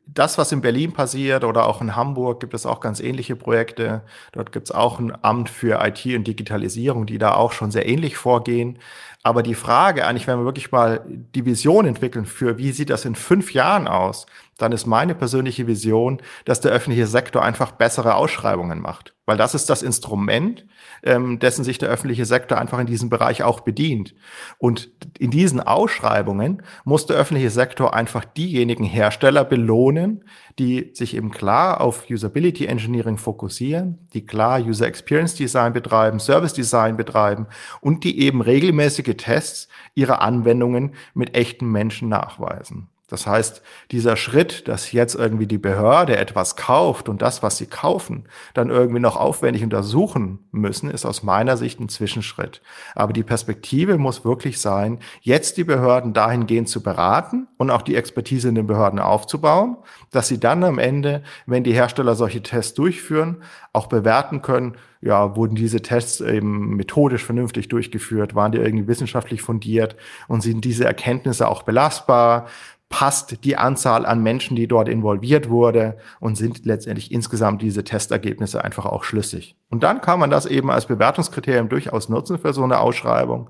[0.05, 4.03] das, was in Berlin passiert oder auch in Hamburg, gibt es auch ganz ähnliche Projekte.
[4.33, 7.87] Dort gibt es auch ein Amt für IT und Digitalisierung, die da auch schon sehr
[7.87, 8.79] ähnlich vorgehen.
[9.23, 13.05] Aber die Frage eigentlich, wenn wir wirklich mal die Vision entwickeln für, wie sieht das
[13.05, 14.25] in fünf Jahren aus,
[14.57, 19.13] dann ist meine persönliche Vision, dass der öffentliche Sektor einfach bessere Ausschreibungen macht.
[19.27, 20.65] Weil das ist das Instrument,
[21.03, 24.15] ähm, dessen sich der öffentliche Sektor einfach in diesem Bereich auch bedient.
[24.57, 24.89] Und
[25.19, 30.23] in diesen Ausschreibungen muss der öffentliche Sektor einfach diejenigen Hersteller belohnen,
[30.59, 36.53] die sich eben klar auf Usability Engineering fokussieren, die klar User Experience Design betreiben, Service
[36.53, 37.47] Design betreiben
[37.81, 42.89] und die eben regelmäßige Tests ihrer Anwendungen mit echten Menschen nachweisen.
[43.09, 47.65] Das heißt, dieser Schritt, dass jetzt irgendwie die Behörde etwas kauft und das, was sie
[47.65, 52.61] kaufen, dann irgendwie noch aufwendig untersuchen müssen, ist aus meiner Sicht ein Zwischenschritt.
[52.95, 57.95] Aber die Perspektive muss wirklich sein, jetzt die Behörden dahingehend zu beraten und auch die
[57.95, 59.77] Expertise in den Behörden aufzubauen,
[60.11, 63.37] dass sie dann am Ende, wenn die Hersteller solche Tests durchführen,
[63.71, 69.41] auch bewerten können, ja, wurden diese Tests eben methodisch vernünftig durchgeführt, waren die irgendwie wissenschaftlich
[69.41, 69.95] fundiert
[70.27, 72.47] und sind diese Erkenntnisse auch belastbar?
[72.89, 78.63] Passt die Anzahl an Menschen, die dort involviert wurde und sind letztendlich insgesamt diese Testergebnisse
[78.63, 79.55] einfach auch schlüssig.
[79.69, 83.49] Und dann kann man das eben als Bewertungskriterium durchaus nutzen für so eine Ausschreibung.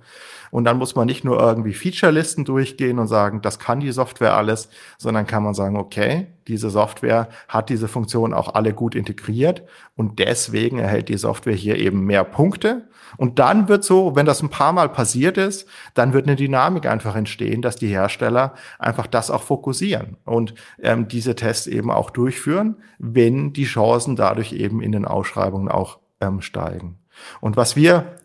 [0.51, 4.35] Und dann muss man nicht nur irgendwie Featurelisten durchgehen und sagen, das kann die Software
[4.35, 9.63] alles, sondern kann man sagen, okay, diese Software hat diese Funktion auch alle gut integriert
[9.95, 12.87] und deswegen erhält die Software hier eben mehr Punkte.
[13.17, 16.85] Und dann wird so, wenn das ein paar Mal passiert ist, dann wird eine Dynamik
[16.85, 22.09] einfach entstehen, dass die Hersteller einfach das auch fokussieren und ähm, diese Tests eben auch
[22.09, 26.99] durchführen, wenn die Chancen dadurch eben in den Ausschreibungen auch ähm, steigen.
[27.41, 28.15] Und was wir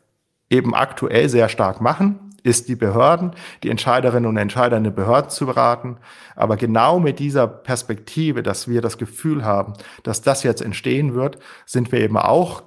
[0.50, 5.31] eben aktuell sehr stark machen, ist die Behörden, die Entscheiderinnen und Entscheider in den Behörden
[5.31, 5.98] zu beraten.
[6.35, 11.38] Aber genau mit dieser Perspektive, dass wir das Gefühl haben, dass das jetzt entstehen wird,
[11.66, 12.64] sind wir eben auch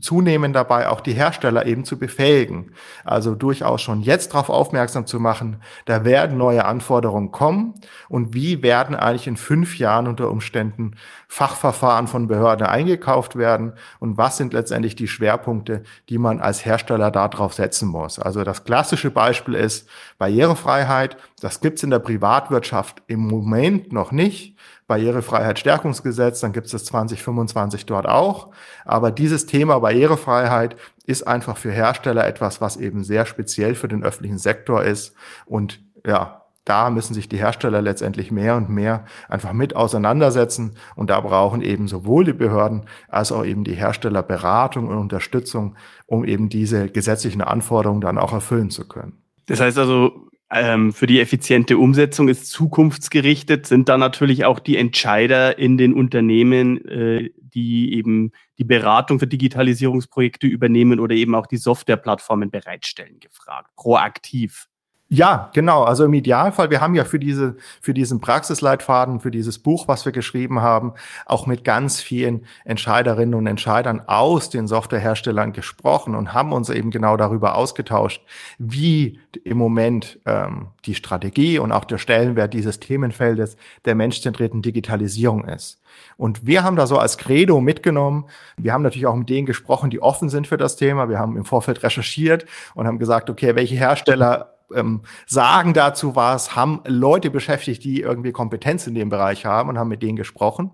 [0.00, 2.72] zunehmend dabei, auch die Hersteller eben zu befähigen.
[3.04, 7.74] Also durchaus schon jetzt darauf aufmerksam zu machen, da werden neue Anforderungen kommen
[8.08, 10.94] und wie werden eigentlich in fünf Jahren unter Umständen
[11.30, 17.10] Fachverfahren von Behörden eingekauft werden und was sind letztendlich die Schwerpunkte, die man als Hersteller
[17.10, 18.18] darauf setzen muss.
[18.18, 21.18] Also das klassische Beispiel ist Barrierefreiheit.
[21.40, 24.56] Das gibt's in der Privatwirtschaft im Moment noch nicht.
[24.86, 28.48] Barrierefreiheitsstärkungsgesetz, dann gibt es das 2025 dort auch.
[28.86, 34.02] Aber dieses Thema Barrierefreiheit ist einfach für Hersteller etwas, was eben sehr speziell für den
[34.02, 35.14] öffentlichen Sektor ist.
[35.44, 36.37] Und ja,
[36.68, 40.76] da müssen sich die Hersteller letztendlich mehr und mehr einfach mit auseinandersetzen.
[40.96, 45.76] Und da brauchen eben sowohl die Behörden als auch eben die Hersteller Beratung und Unterstützung,
[46.06, 49.22] um eben diese gesetzlichen Anforderungen dann auch erfüllen zu können.
[49.46, 54.76] Das heißt also, ähm, für die effiziente Umsetzung ist zukunftsgerichtet, sind da natürlich auch die
[54.76, 61.46] Entscheider in den Unternehmen, äh, die eben die Beratung für Digitalisierungsprojekte übernehmen oder eben auch
[61.46, 64.68] die Softwareplattformen bereitstellen, gefragt, proaktiv.
[65.10, 65.84] Ja, genau.
[65.84, 70.04] Also im Idealfall, wir haben ja für diese, für diesen Praxisleitfaden, für dieses Buch, was
[70.04, 70.92] wir geschrieben haben,
[71.24, 76.90] auch mit ganz vielen Entscheiderinnen und Entscheidern aus den Softwareherstellern gesprochen und haben uns eben
[76.90, 78.22] genau darüber ausgetauscht,
[78.58, 85.48] wie im Moment ähm, die Strategie und auch der Stellenwert dieses Themenfeldes der menschzentrierten Digitalisierung
[85.48, 85.77] ist.
[86.16, 88.26] Und wir haben da so als Credo mitgenommen.
[88.56, 91.08] Wir haben natürlich auch mit denen gesprochen, die offen sind für das Thema.
[91.08, 96.56] Wir haben im Vorfeld recherchiert und haben gesagt, okay, welche Hersteller ähm, sagen dazu was,
[96.56, 100.70] haben Leute beschäftigt, die irgendwie Kompetenz in dem Bereich haben und haben mit denen gesprochen.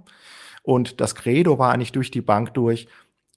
[0.62, 2.88] Und das Credo war eigentlich durch die Bank durch,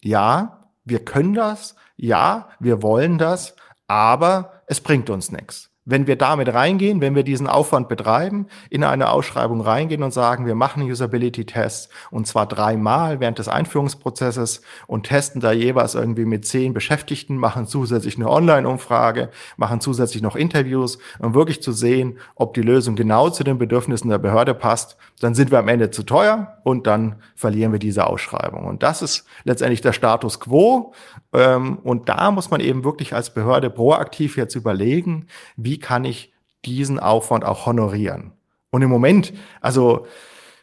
[0.04, 3.56] ja, wir können das, ja, wir wollen das,
[3.88, 8.84] aber es bringt uns nichts wenn wir damit reingehen, wenn wir diesen Aufwand betreiben, in
[8.84, 15.04] eine Ausschreibung reingehen und sagen, wir machen Usability-Tests und zwar dreimal während des Einführungsprozesses und
[15.04, 20.97] testen da jeweils irgendwie mit zehn Beschäftigten, machen zusätzlich eine Online-Umfrage, machen zusätzlich noch Interviews,
[21.19, 25.36] um wirklich zu sehen, ob die Lösung genau zu den Bedürfnissen der Behörde passt, dann
[25.36, 28.65] sind wir am Ende zu teuer und dann verlieren wir diese Ausschreibung.
[28.65, 30.93] Und das ist letztendlich der Status quo.
[31.34, 36.06] Ähm, und da muss man eben wirklich als Behörde proaktiv jetzt überlegen, wie wie kann
[36.06, 36.34] ich
[36.66, 38.32] diesen Aufwand auch honorieren?
[38.72, 40.08] Und im Moment, also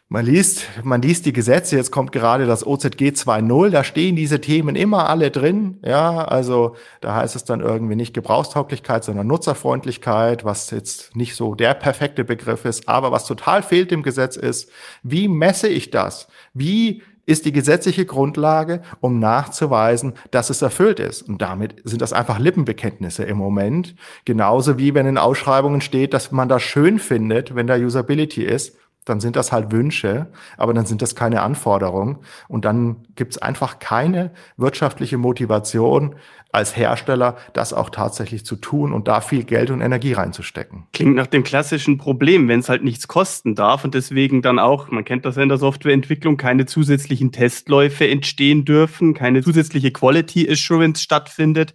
[0.09, 4.41] man liest, man liest die Gesetze, jetzt kommt gerade das OZG 2.0, da stehen diese
[4.41, 5.79] Themen immer alle drin.
[5.85, 11.55] Ja, also da heißt es dann irgendwie nicht Gebrauchstauglichkeit, sondern Nutzerfreundlichkeit, was jetzt nicht so
[11.55, 12.89] der perfekte Begriff ist.
[12.89, 14.69] Aber was total fehlt im Gesetz ist,
[15.01, 16.27] wie messe ich das?
[16.53, 21.23] Wie ist die gesetzliche Grundlage, um nachzuweisen, dass es erfüllt ist.
[21.23, 23.95] Und damit sind das einfach Lippenbekenntnisse im Moment.
[24.25, 28.77] Genauso wie wenn in Ausschreibungen steht, dass man das schön findet, wenn da Usability ist.
[29.05, 32.17] Dann sind das halt Wünsche, aber dann sind das keine Anforderungen.
[32.47, 36.15] Und dann gibt es einfach keine wirtschaftliche Motivation
[36.51, 40.87] als Hersteller, das auch tatsächlich zu tun und da viel Geld und Energie reinzustecken.
[40.93, 44.89] Klingt nach dem klassischen Problem, wenn es halt nichts kosten darf und deswegen dann auch,
[44.89, 50.49] man kennt das ja in der Softwareentwicklung, keine zusätzlichen Testläufe entstehen dürfen, keine zusätzliche Quality
[50.49, 51.73] Assurance stattfindet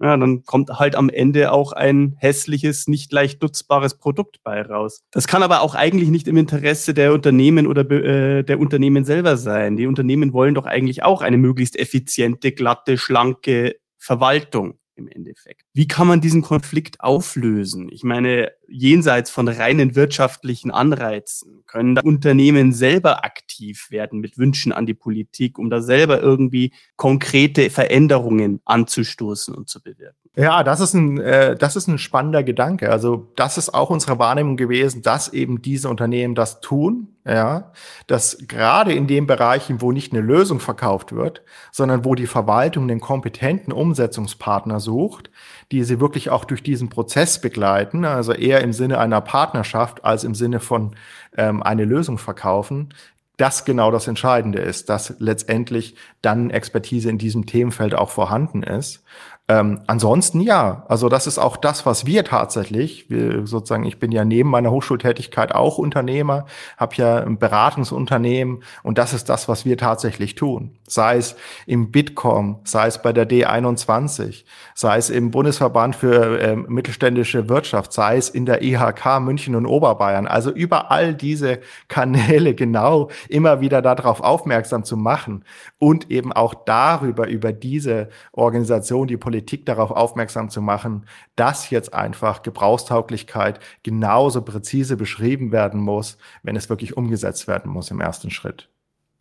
[0.00, 5.02] ja, dann kommt halt am Ende auch ein hässliches, nicht leicht nutzbares Produkt bei raus.
[5.10, 9.36] Das kann aber auch eigentlich nicht im Interesse der Unternehmen oder äh, der Unternehmen selber
[9.36, 9.76] sein.
[9.76, 15.62] Die Unternehmen wollen doch eigentlich auch eine möglichst effiziente, glatte, schlanke Verwaltung im Endeffekt.
[15.74, 17.88] Wie kann man diesen Konflikt auflösen?
[17.90, 24.72] Ich meine, jenseits von reinen wirtschaftlichen Anreizen können da Unternehmen selber aktiv werden mit Wünschen
[24.72, 30.16] an die Politik, um da selber irgendwie konkrete Veränderungen anzustoßen und zu bewirken.
[30.36, 32.90] Ja, das ist ein, äh, das ist ein spannender Gedanke.
[32.90, 37.72] Also das ist auch unsere Wahrnehmung gewesen, dass eben diese Unternehmen das tun, ja,
[38.06, 42.86] dass gerade in den Bereichen, wo nicht eine Lösung verkauft wird, sondern wo die Verwaltung
[42.86, 45.30] den kompetenten Umsetzungspartner sucht,
[45.72, 50.24] die sie wirklich auch durch diesen Prozess begleiten, also eher im Sinne einer Partnerschaft als
[50.24, 50.94] im Sinne von
[51.36, 52.94] ähm, eine Lösung verkaufen,
[53.38, 59.04] das genau das Entscheidende ist, dass letztendlich dann Expertise in diesem Themenfeld auch vorhanden ist.
[59.50, 64.12] Ähm, ansonsten ja, also das ist auch das, was wir tatsächlich, wir sozusagen, ich bin
[64.12, 66.44] ja neben meiner Hochschultätigkeit auch Unternehmer,
[66.76, 70.76] habe ja ein Beratungsunternehmen und das ist das, was wir tatsächlich tun.
[70.86, 71.34] Sei es
[71.64, 77.94] im Bitkom, sei es bei der D21, sei es im Bundesverband für äh, mittelständische Wirtschaft,
[77.94, 80.26] sei es in der IHK München und Oberbayern.
[80.26, 85.42] Also überall diese Kanäle genau immer wieder darauf aufmerksam zu machen
[85.78, 91.70] und eben auch darüber, über diese Organisation, die Politik Politik darauf aufmerksam zu machen, dass
[91.70, 98.00] jetzt einfach Gebrauchstauglichkeit genauso präzise beschrieben werden muss, wenn es wirklich umgesetzt werden muss im
[98.00, 98.68] ersten Schritt.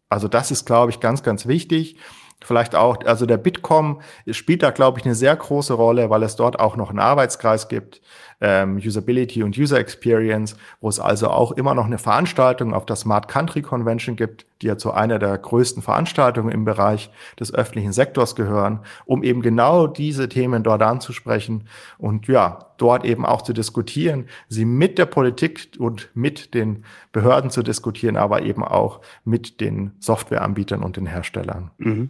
[0.10, 1.98] Also das ist, glaube ich, ganz, ganz wichtig.
[2.44, 4.02] Vielleicht auch, also der Bitkom
[4.32, 7.68] spielt da, glaube ich, eine sehr große Rolle, weil es dort auch noch einen Arbeitskreis
[7.68, 8.02] gibt,
[8.40, 12.96] ähm, Usability und User Experience, wo es also auch immer noch eine Veranstaltung auf der
[12.96, 17.94] Smart Country Convention gibt, die ja zu einer der größten Veranstaltungen im Bereich des öffentlichen
[17.94, 23.54] Sektors gehören, um eben genau diese Themen dort anzusprechen und ja, dort eben auch zu
[23.54, 29.62] diskutieren, sie mit der Politik und mit den Behörden zu diskutieren, aber eben auch mit
[29.62, 31.72] den Softwareanbietern und den Herstellern.
[31.78, 32.10] Mhm.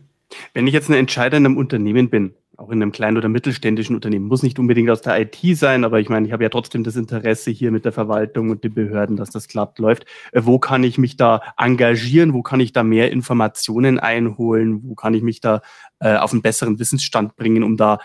[0.53, 4.25] Wenn ich jetzt ein Entscheider in Unternehmen bin, auch in einem kleinen oder mittelständischen Unternehmen,
[4.25, 6.95] muss nicht unbedingt aus der IT sein, aber ich meine, ich habe ja trotzdem das
[6.95, 10.05] Interesse hier mit der Verwaltung und den Behörden, dass das glatt läuft.
[10.31, 12.33] Äh, wo kann ich mich da engagieren?
[12.33, 14.81] Wo kann ich da mehr Informationen einholen?
[14.83, 15.61] Wo kann ich mich da
[15.99, 17.99] äh, auf einen besseren Wissensstand bringen, um da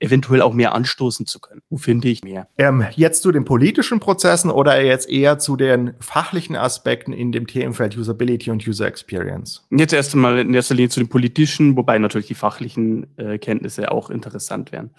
[0.00, 1.60] eventuell auch mehr anstoßen zu können.
[1.70, 2.48] Wo finde ich mehr?
[2.58, 7.46] Ähm, jetzt zu den politischen Prozessen oder jetzt eher zu den fachlichen Aspekten in dem
[7.46, 9.66] Themenfeld Usability und User Experience?
[9.70, 13.90] Jetzt erst einmal in erster Linie zu den politischen, wobei natürlich die fachlichen äh, Kenntnisse
[13.90, 14.90] auch interessant wären.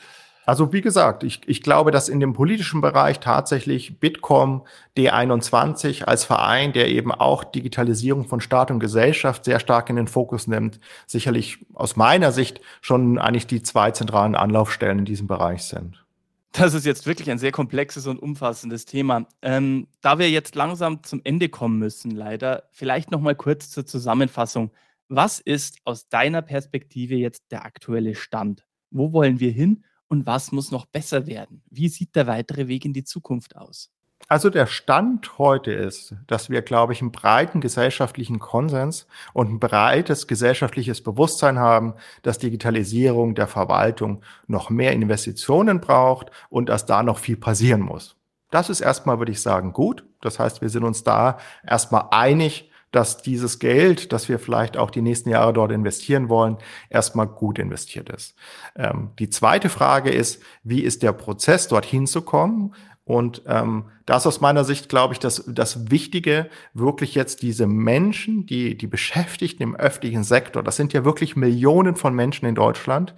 [0.45, 6.23] Also wie gesagt, ich, ich glaube, dass in dem politischen Bereich tatsächlich Bitkom D21 als
[6.23, 10.79] Verein, der eben auch Digitalisierung von Staat und Gesellschaft sehr stark in den Fokus nimmt,
[11.07, 16.05] sicherlich aus meiner Sicht schon eigentlich die zwei zentralen Anlaufstellen in diesem Bereich sind.
[16.51, 19.27] Das ist jetzt wirklich ein sehr komplexes und umfassendes Thema.
[19.41, 23.85] Ähm, da wir jetzt langsam zum Ende kommen müssen, leider, vielleicht noch mal kurz zur
[23.85, 24.71] Zusammenfassung.
[25.09, 28.65] Was ist aus deiner Perspektive jetzt der aktuelle Stand?
[28.89, 31.61] Wo wollen wir hin und was muss noch besser werden?
[31.69, 33.91] Wie sieht der weitere Weg in die Zukunft aus?
[34.27, 39.59] Also der Stand heute ist, dass wir, glaube ich, einen breiten gesellschaftlichen Konsens und ein
[39.59, 47.03] breites gesellschaftliches Bewusstsein haben, dass Digitalisierung der Verwaltung noch mehr Investitionen braucht und dass da
[47.03, 48.15] noch viel passieren muss.
[48.49, 50.05] Das ist erstmal, würde ich sagen, gut.
[50.21, 51.37] Das heißt, wir sind uns da
[51.67, 56.57] erstmal einig, dass dieses Geld, das wir vielleicht auch die nächsten Jahre dort investieren wollen,
[56.89, 58.35] erstmal gut investiert ist.
[58.75, 62.73] Ähm, die zweite Frage ist, wie ist der Prozess, dorthin zu kommen?
[63.05, 67.67] Und ähm, da ist aus meiner Sicht, glaube ich, dass das Wichtige wirklich jetzt diese
[67.67, 72.55] Menschen, die, die Beschäftigten im öffentlichen Sektor, das sind ja wirklich Millionen von Menschen in
[72.55, 73.13] Deutschland,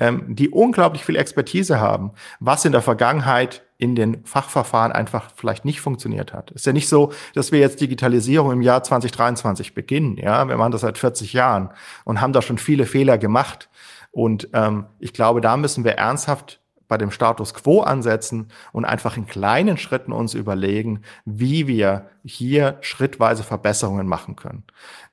[0.00, 5.64] ähm, die unglaublich viel Expertise haben, was in der Vergangenheit in den Fachverfahren einfach vielleicht
[5.64, 6.50] nicht funktioniert hat.
[6.50, 10.16] Ist ja nicht so, dass wir jetzt Digitalisierung im Jahr 2023 beginnen.
[10.16, 11.70] Ja, wir machen das seit 40 Jahren
[12.04, 13.70] und haben da schon viele Fehler gemacht.
[14.10, 19.16] Und ähm, ich glaube, da müssen wir ernsthaft bei dem Status quo ansetzen und einfach
[19.16, 24.64] in kleinen Schritten uns überlegen, wie wir hier schrittweise Verbesserungen machen können.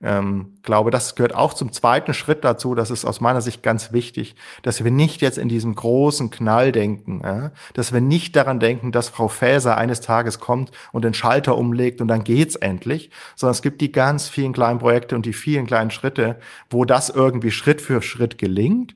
[0.02, 2.76] Ähm, glaube, das gehört auch zum zweiten Schritt dazu.
[2.76, 6.72] Das ist aus meiner Sicht ganz wichtig, dass wir nicht jetzt in diesem großen Knall
[6.72, 7.52] denken, ja?
[7.74, 12.02] dass wir nicht daran denken, dass Frau Faeser eines Tages kommt und den Schalter umlegt
[12.02, 15.68] und dann geht's endlich, sondern es gibt die ganz vielen kleinen Projekte und die vielen
[15.68, 16.38] kleinen Schritte,
[16.70, 18.96] wo das irgendwie Schritt für Schritt gelingt.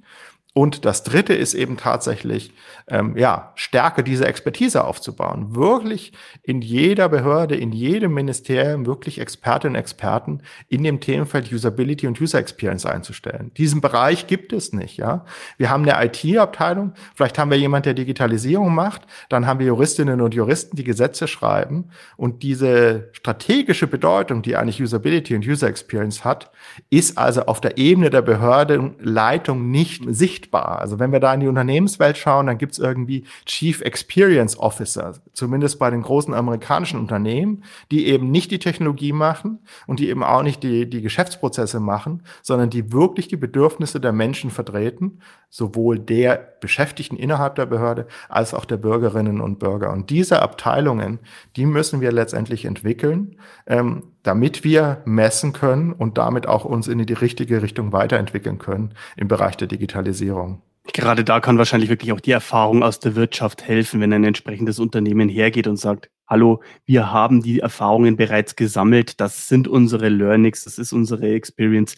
[0.60, 2.52] Und das Dritte ist eben tatsächlich,
[2.90, 5.56] ähm, ja, stärker diese Expertise aufzubauen.
[5.56, 6.12] Wirklich
[6.44, 12.20] in jeder Behörde, in jedem Ministerium wirklich Expertinnen und Experten in dem Themenfeld Usability und
[12.20, 13.52] User Experience einzustellen.
[13.56, 15.24] Diesen Bereich gibt es nicht, ja.
[15.56, 20.20] Wir haben eine IT-Abteilung, vielleicht haben wir jemand, der Digitalisierung macht, dann haben wir Juristinnen
[20.20, 21.92] und Juristen, die Gesetze schreiben.
[22.18, 26.52] Und diese strategische Bedeutung, die eigentlich Usability und User Experience hat,
[26.90, 30.80] ist also auf der Ebene der Behördenleitung nicht sichtbar sichtbar.
[30.80, 35.14] Also wenn wir da in die Unternehmenswelt schauen, dann gibt es irgendwie Chief Experience Officer,
[35.34, 40.24] zumindest bei den großen amerikanischen Unternehmen, die eben nicht die Technologie machen und die eben
[40.24, 45.20] auch nicht die, die Geschäftsprozesse machen, sondern die wirklich die Bedürfnisse der Menschen vertreten,
[45.50, 49.92] sowohl der Beschäftigten innerhalb der Behörde als auch der Bürgerinnen und Bürger.
[49.92, 51.20] Und diese Abteilungen,
[51.56, 53.36] die müssen wir letztendlich entwickeln,
[53.68, 58.94] ähm, damit wir messen können und damit auch uns in die richtige Richtung weiterentwickeln können
[59.16, 60.62] im Bereich der Digitalisierung.
[60.94, 64.80] Gerade da kann wahrscheinlich wirklich auch die Erfahrung aus der Wirtschaft helfen, wenn ein entsprechendes
[64.80, 70.64] Unternehmen hergeht und sagt, hallo, wir haben die Erfahrungen bereits gesammelt, das sind unsere Learnings,
[70.64, 71.96] das ist unsere Experience,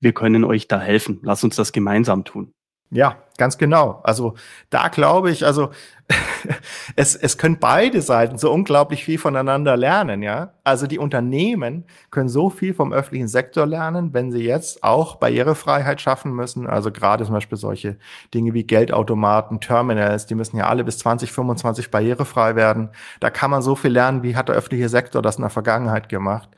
[0.00, 2.52] wir können euch da helfen, lass uns das gemeinsam tun.
[2.92, 4.00] Ja, ganz genau.
[4.02, 4.34] Also
[4.68, 5.70] da glaube ich, also
[6.96, 10.54] es, es können beide Seiten so unglaublich viel voneinander lernen, ja.
[10.64, 16.00] Also die Unternehmen können so viel vom öffentlichen Sektor lernen, wenn sie jetzt auch Barrierefreiheit
[16.00, 16.66] schaffen müssen.
[16.66, 17.96] Also gerade zum Beispiel solche
[18.34, 22.90] Dinge wie Geldautomaten, Terminals, die müssen ja alle bis 2025 barrierefrei werden.
[23.20, 26.08] Da kann man so viel lernen, wie hat der öffentliche Sektor das in der Vergangenheit
[26.08, 26.48] gemacht.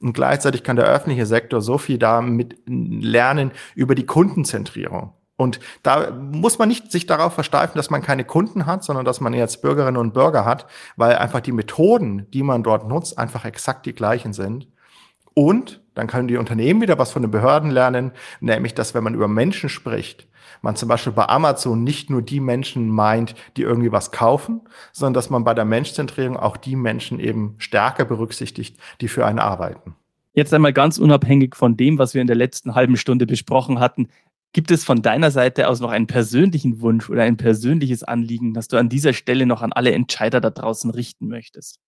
[0.00, 5.14] Und gleichzeitig kann der öffentliche Sektor so viel damit lernen über die Kundenzentrierung.
[5.40, 9.22] Und da muss man nicht sich darauf versteifen, dass man keine Kunden hat, sondern dass
[9.22, 10.66] man jetzt Bürgerinnen und Bürger hat,
[10.96, 14.68] weil einfach die Methoden, die man dort nutzt, einfach exakt die gleichen sind.
[15.32, 19.14] Und dann können die Unternehmen wieder was von den Behörden lernen, nämlich, dass wenn man
[19.14, 20.28] über Menschen spricht,
[20.60, 24.60] man zum Beispiel bei Amazon nicht nur die Menschen meint, die irgendwie was kaufen,
[24.92, 29.38] sondern dass man bei der Menschzentrierung auch die Menschen eben stärker berücksichtigt, die für einen
[29.38, 29.94] arbeiten.
[30.32, 34.08] Jetzt einmal ganz unabhängig von dem, was wir in der letzten halben Stunde besprochen hatten.
[34.52, 38.66] Gibt es von deiner Seite aus noch einen persönlichen Wunsch oder ein persönliches Anliegen, das
[38.66, 41.78] du an dieser Stelle noch an alle Entscheider da draußen richten möchtest?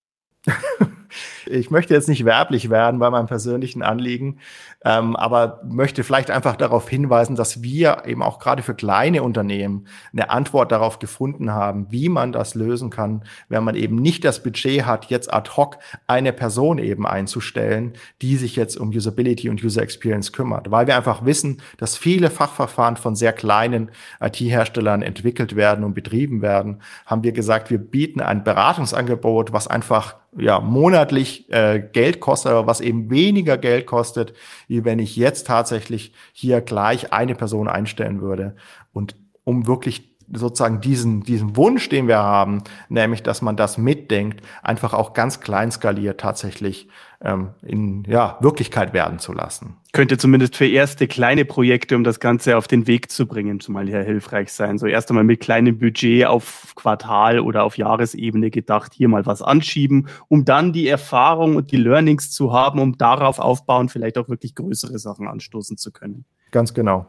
[1.45, 4.39] ich möchte jetzt nicht werblich werden bei meinem persönlichen Anliegen,
[4.85, 9.87] ähm, aber möchte vielleicht einfach darauf hinweisen, dass wir eben auch gerade für kleine Unternehmen
[10.11, 14.43] eine Antwort darauf gefunden haben, wie man das lösen kann, wenn man eben nicht das
[14.43, 19.63] Budget hat, jetzt ad hoc eine Person eben einzustellen, die sich jetzt um Usability und
[19.63, 25.55] User Experience kümmert, weil wir einfach wissen, dass viele Fachverfahren von sehr kleinen IT-Herstellern entwickelt
[25.55, 30.59] werden und betrieben werden, haben wir gesagt, wir bieten ein Beratungsangebot, was einfach ja,
[31.03, 34.33] monatlich äh, Geld kostet, aber was eben weniger Geld kostet,
[34.67, 38.55] wie wenn ich jetzt tatsächlich hier gleich eine Person einstellen würde.
[38.93, 44.41] Und um wirklich sozusagen diesen, diesen Wunsch, den wir haben, nämlich, dass man das mitdenkt,
[44.61, 46.87] einfach auch ganz klein skaliert tatsächlich
[47.23, 49.77] ähm, in ja, Wirklichkeit werden zu lassen.
[49.93, 53.87] Könnte zumindest für erste kleine Projekte, um das Ganze auf den Weg zu bringen, zumal
[53.87, 54.77] hier hilfreich sein.
[54.77, 59.41] So erst einmal mit kleinem Budget auf Quartal oder auf Jahresebene gedacht, hier mal was
[59.41, 64.27] anschieben, um dann die Erfahrung und die Learnings zu haben, um darauf aufbauen, vielleicht auch
[64.27, 66.25] wirklich größere Sachen anstoßen zu können.
[66.51, 67.07] Ganz genau.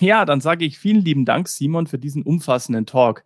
[0.00, 3.24] Ja, dann sage ich vielen lieben Dank, Simon, für diesen umfassenden Talk.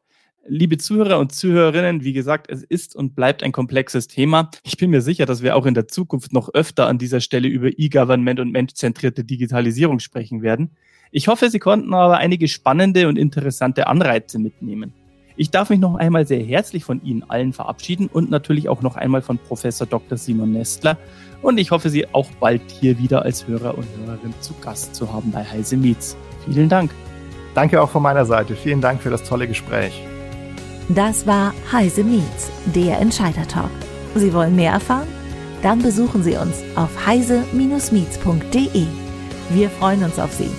[0.48, 4.50] Liebe Zuhörer und Zuhörerinnen, wie gesagt, es ist und bleibt ein komplexes Thema.
[4.62, 7.48] Ich bin mir sicher, dass wir auch in der Zukunft noch öfter an dieser Stelle
[7.48, 10.70] über E-Government und menschzentrierte Digitalisierung sprechen werden.
[11.10, 14.92] Ich hoffe, Sie konnten aber einige spannende und interessante Anreize mitnehmen.
[15.36, 18.96] Ich darf mich noch einmal sehr herzlich von Ihnen allen verabschieden und natürlich auch noch
[18.96, 20.16] einmal von Professor Dr.
[20.16, 20.96] Simon Nestler.
[21.42, 25.12] Und ich hoffe, Sie auch bald hier wieder als Hörer und Hörerin zu Gast zu
[25.12, 26.16] haben bei Heise Meets.
[26.46, 26.90] Vielen Dank.
[27.54, 28.54] Danke auch von meiner Seite.
[28.54, 30.02] Vielen Dank für das tolle Gespräch.
[30.88, 33.70] Das war Heise Meets, der Entscheider Talk.
[34.14, 35.08] Sie wollen mehr erfahren?
[35.62, 38.86] Dann besuchen Sie uns auf heise-meets.de.
[39.50, 40.50] Wir freuen uns auf Sie.